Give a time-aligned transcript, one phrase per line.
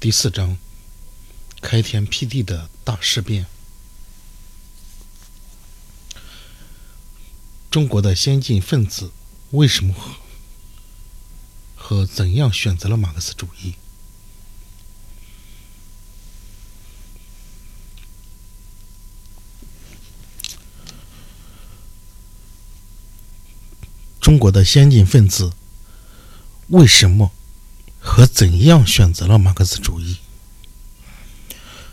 [0.00, 0.56] 第四章：
[1.60, 3.44] 开天辟地的大事变。
[7.70, 9.12] 中国的先进分子
[9.50, 9.94] 为什么
[11.76, 13.74] 和怎样选择了马克思主义？
[24.18, 25.52] 中国的先进分子
[26.68, 27.32] 为什么
[28.00, 30.16] 和怎样选择了马克思主义？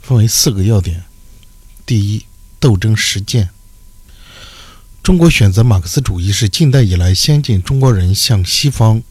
[0.00, 1.04] 分为四个要点：
[1.86, 2.24] 第一，
[2.58, 3.50] 斗争实践。
[5.02, 9.02] 中国选择马克思主义是近代以来先进中国人向西方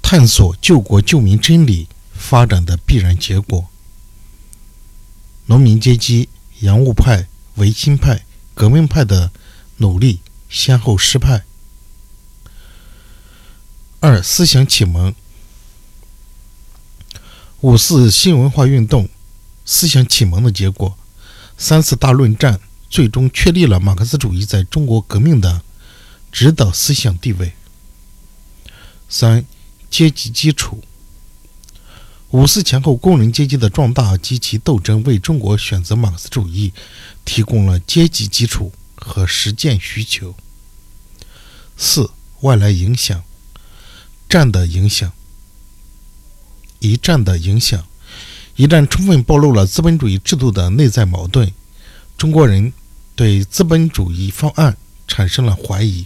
[0.00, 3.68] 探索救国救民真理发展的必然结果。
[5.46, 6.28] 农民阶级、
[6.60, 9.30] 洋务派、维新派、革命派的
[9.78, 11.44] 努力先后失败。
[14.00, 15.14] 二、思想启蒙。
[17.64, 19.08] 五四新文化运动
[19.64, 20.98] 思想启蒙的结果，
[21.56, 22.60] 三次大论战。
[22.90, 25.62] 最终确立了马克思主义在中国革命的
[26.30, 27.54] 指导思想地位。
[29.08, 29.46] 三、
[29.90, 30.84] 阶级基础。
[32.32, 36.74] 五四前后工人阶级的壮大及其斗争，为中国选择马克思主义
[37.24, 40.34] 提供了阶级基础和实践需求。
[41.78, 42.10] 四、
[42.42, 43.24] 外来影响。
[44.28, 45.10] 战的影响。
[46.92, 47.84] 一战的影响。
[48.56, 51.52] 一战充分暴露了资本主义制度的内在矛盾，
[52.16, 52.72] 中国人。
[53.16, 54.76] 对资本主义方案
[55.06, 56.04] 产生了怀疑。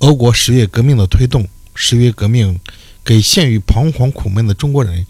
[0.00, 2.58] 俄国十月革命的推动，十月革命
[3.04, 5.06] 给陷于彷徨苦闷的中国人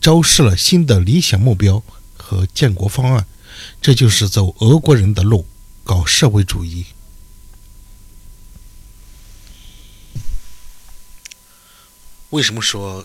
[0.00, 1.82] 昭示了新的理想目标
[2.16, 3.26] 和建国方案，
[3.82, 5.44] 这就是走俄国人的路，
[5.82, 6.86] 搞社会主义。
[12.30, 13.04] 为什么说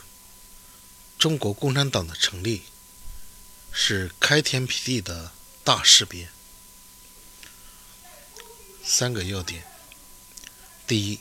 [1.18, 2.64] 中国共产党的成立
[3.72, 5.32] 是开天辟地的
[5.64, 6.30] 大事变？
[8.84, 9.66] 三个要点：
[10.86, 11.20] 第一，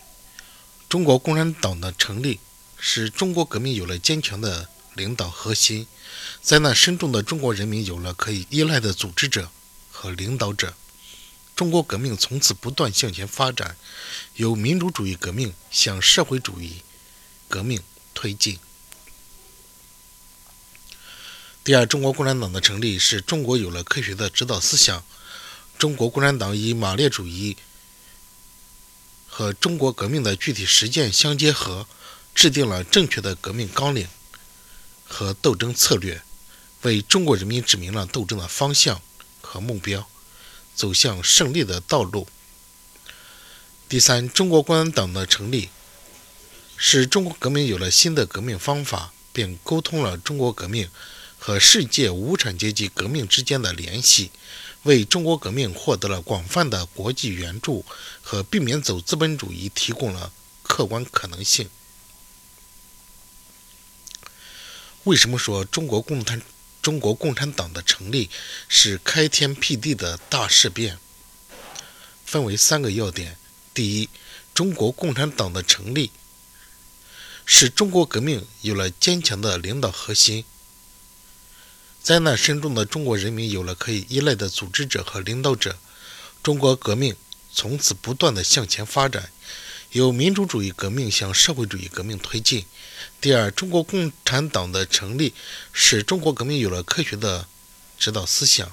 [0.89, 2.41] 中国共产党的成立
[2.79, 5.87] 使中国革命有了坚强的领导核心，
[6.43, 9.51] 灾难深重的中国人民有了可以依赖的组织者
[9.91, 10.75] 和领导者，
[11.57, 13.77] 中国革命从此不断向前发展，
[14.35, 16.83] 由民主主义革命向社会主义
[17.49, 17.83] 革命
[18.13, 18.59] 推进。
[21.65, 25.03] 第二，中国共产党的成立使中国有了科学的指导思想。
[25.79, 27.57] 中国共产党以马列主义
[29.27, 31.87] 和中国革命的具体实践相结合，
[32.35, 34.07] 制定了正确的革命纲领
[35.07, 36.21] 和斗争策略，
[36.83, 39.01] 为中国人民指明了斗争的方向
[39.41, 40.07] 和目标，
[40.75, 42.29] 走向胜利的道路。
[43.89, 45.71] 第三，中国共产党的成立
[46.77, 50.91] 使中国革命有了新的革命方法，并沟通了中国革命
[51.47, 54.31] 和世界无产阶级革命之间的联系。
[54.85, 57.85] 为中国革命获得了广泛的国际援助
[58.23, 60.33] 和避免走资本主义提供了
[60.63, 61.69] 客观可能性。
[65.03, 66.41] 为什么说中国共产
[66.81, 68.31] 中国共产党的成立
[68.67, 70.99] 是开天辟地的大事变？
[72.25, 73.37] 分为三个要点：
[73.75, 74.09] 第一，
[74.55, 76.11] 中国共产党的成立
[77.45, 80.47] 使中国革命有了坚强的领导核心。
[82.05, 85.79] 灾难深重的中国人民有了可以依赖的组织者和领导者，
[86.43, 87.17] 中国革命
[87.51, 89.31] 从此不断的向前发展，
[89.93, 92.67] 由民主主义革命向社会主义革命推进。
[93.23, 95.33] 第二，中国共产党的成立
[95.73, 97.49] 使中国革命有了科学的
[97.97, 98.71] 指导思想。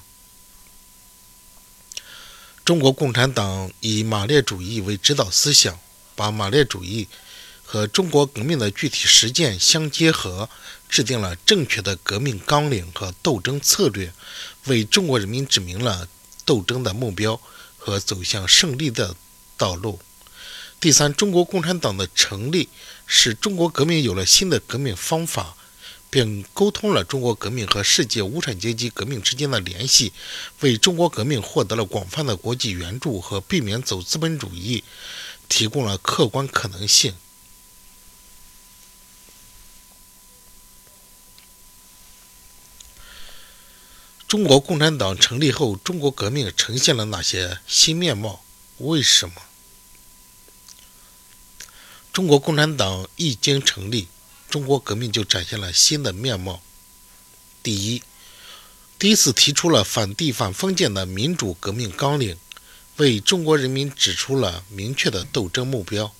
[2.66, 5.80] 中国共产党以马列主义为指导思想，
[6.14, 7.08] 把马列主义
[7.72, 10.50] 和中国革命的具体实践相结合。
[10.90, 14.12] 制定了正确的革命纲领和斗争策略，
[14.66, 16.06] 为中国人民指明了
[16.44, 17.40] 斗争的目标
[17.78, 19.16] 和走向胜利的
[19.56, 19.98] 道路。
[20.78, 22.68] 第三，中国共产党的成立
[23.06, 25.56] 使中国革命有了新的革命方法，
[26.10, 30.12] 并沟通了中国革命和世界无产阶级革命之间的联系，
[30.60, 34.84] 为中国革命获得了广泛的国际援助和避免走资本主义
[35.48, 37.14] 提供了客观可能性。
[44.32, 48.42] 中国共产党成立后，中国革命呈现了哪些新面貌？
[48.78, 49.34] 为什么？
[52.14, 54.08] 中国共产党一经成立，
[54.48, 56.62] 中国革命就展现了新的面貌。
[57.62, 58.02] 第一，
[58.98, 62.38] 第一次提出了反帝反封建的民主革命纲领，
[62.96, 66.10] 为中国人民指出了明确的斗争目标。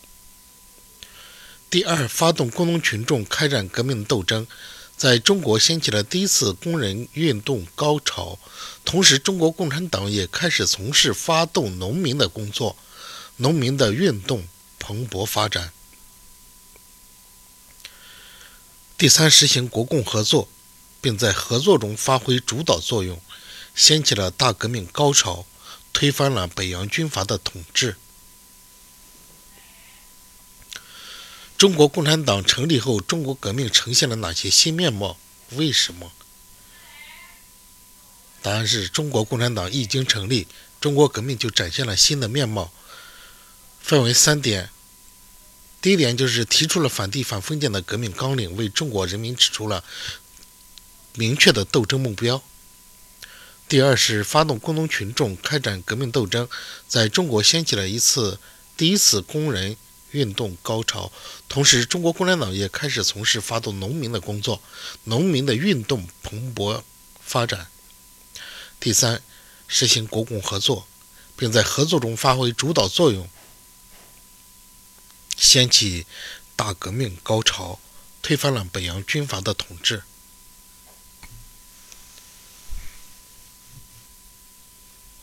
[1.70, 4.47] 第二，发动工农群众开展革命斗争，
[4.96, 8.38] 在中国掀起了第一次工人运动高潮，
[8.84, 12.76] 同时中国共产党也开始从事发动农民的工作，
[13.38, 14.46] 农民的运动
[14.78, 15.72] 蓬勃发展。
[18.96, 20.48] 第三，实行国共合作，
[21.00, 23.20] 并在合作中发挥主导作用，
[23.74, 25.44] 掀起了大革命高潮，
[25.92, 27.96] 推翻了北洋军阀的统治。
[31.62, 35.17] 中国共产党成立后，中国革命呈现了哪些新面貌？
[35.53, 36.11] 为什么？
[38.43, 40.49] 答案是中国共产党一经成立，
[40.81, 42.73] 中国革命就展现了新的面貌，
[43.81, 44.70] 分为三点。
[45.81, 49.85] 第一点就是提出了反帝反封建的革命纲领，为中国人民指出了
[51.14, 52.43] 明确的斗争目标。
[53.69, 56.49] 第二是发动工农群众开展革命斗争，
[56.88, 58.41] 在中国掀起了一次
[58.76, 59.76] 第一次工人。
[60.12, 61.12] 运动高潮，
[61.49, 64.62] 同时中国共产党也开始从事发动农民的工作，
[65.05, 66.82] 农民的运动蓬勃
[67.20, 67.67] 发展。
[68.79, 69.23] 第三，
[69.69, 70.87] 实行国共合作，
[71.37, 73.29] 并在合作中发挥主导作用，
[75.37, 76.06] 掀起
[76.56, 77.81] 大革命高潮，
[78.23, 80.03] 推翻了北洋军阀的统治。